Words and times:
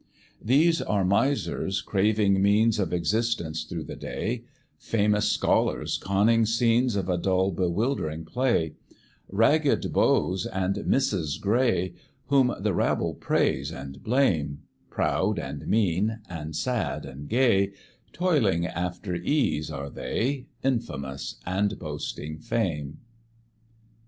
These 0.41 0.81
are 0.81 1.05
misers, 1.05 1.79
craving 1.79 2.41
means 2.41 2.79
Of 2.79 2.91
existence 2.91 3.63
through 3.65 3.83
the 3.83 3.95
day, 3.95 4.45
Famous 4.79 5.29
scholars, 5.29 5.99
conning 5.99 6.47
scenes 6.47 6.95
Of 6.95 7.07
a 7.07 7.19
dull 7.19 7.51
bewildering 7.51 8.25
play; 8.25 8.73
Ragged 9.29 9.93
beaux 9.93 10.37
and 10.51 10.87
misses 10.87 11.37
gray, 11.37 11.93
Whom 12.29 12.51
the 12.59 12.73
rabble 12.73 13.13
praise 13.13 13.71
and 13.71 14.01
blame, 14.01 14.63
Proud 14.89 15.37
and 15.37 15.67
mean, 15.67 16.21
and 16.27 16.55
sad 16.55 17.05
and 17.05 17.29
gay, 17.29 17.71
Toiling 18.11 18.65
after 18.65 19.13
ease, 19.13 19.69
are 19.69 19.91
they, 19.91 20.47
Infamous, 20.63 21.35
and 21.45 21.77
boasting 21.77 22.39
fame. 22.39 22.85
PLAYERS. 22.85 22.95